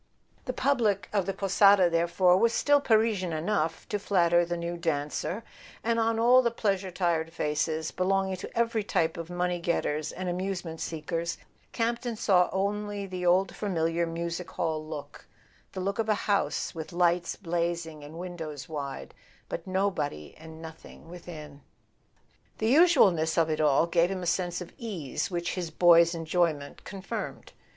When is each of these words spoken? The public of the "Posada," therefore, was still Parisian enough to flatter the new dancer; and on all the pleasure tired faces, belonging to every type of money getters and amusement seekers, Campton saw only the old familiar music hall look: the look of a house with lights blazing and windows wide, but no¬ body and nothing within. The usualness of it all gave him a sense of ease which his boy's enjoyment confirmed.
The 0.45 0.51
public 0.51 1.09
of 1.13 1.27
the 1.27 1.33
"Posada," 1.35 1.87
therefore, 1.87 2.35
was 2.35 2.53
still 2.53 2.81
Parisian 2.81 3.31
enough 3.33 3.87
to 3.89 3.99
flatter 3.99 4.43
the 4.43 4.57
new 4.57 4.75
dancer; 4.75 5.43
and 5.83 5.99
on 5.99 6.17
all 6.17 6.41
the 6.41 6.49
pleasure 6.49 6.89
tired 6.89 7.31
faces, 7.31 7.91
belonging 7.91 8.37
to 8.37 8.57
every 8.57 8.83
type 8.83 9.15
of 9.15 9.29
money 9.29 9.59
getters 9.59 10.11
and 10.11 10.27
amusement 10.27 10.81
seekers, 10.81 11.37
Campton 11.71 12.15
saw 12.15 12.49
only 12.51 13.05
the 13.05 13.27
old 13.27 13.55
familiar 13.55 14.07
music 14.07 14.49
hall 14.49 14.83
look: 14.83 15.27
the 15.73 15.79
look 15.79 15.99
of 15.99 16.09
a 16.09 16.15
house 16.25 16.73
with 16.73 16.91
lights 16.91 17.35
blazing 17.35 18.03
and 18.03 18.15
windows 18.17 18.67
wide, 18.67 19.13
but 19.49 19.69
no¬ 19.69 19.93
body 19.93 20.33
and 20.35 20.63
nothing 20.63 21.09
within. 21.09 21.61
The 22.57 22.73
usualness 22.73 23.37
of 23.37 23.51
it 23.51 23.61
all 23.61 23.85
gave 23.85 24.09
him 24.09 24.23
a 24.23 24.25
sense 24.25 24.61
of 24.61 24.73
ease 24.79 25.29
which 25.29 25.53
his 25.53 25.69
boy's 25.69 26.15
enjoyment 26.15 26.85
confirmed. 26.85 27.51